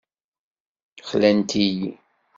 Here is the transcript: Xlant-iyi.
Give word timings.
Xlant-iyi. 1.09 1.89